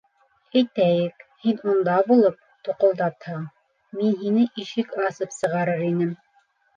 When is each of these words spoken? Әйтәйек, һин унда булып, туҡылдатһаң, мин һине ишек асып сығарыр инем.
Әйтәйек, 0.59 1.19
һин 1.41 1.59
унда 1.73 1.97
булып, 2.07 2.39
туҡылдатһаң, 2.67 3.43
мин 3.99 4.15
һине 4.23 4.47
ишек 4.63 4.97
асып 5.11 5.37
сығарыр 5.37 5.85
инем. 5.89 6.11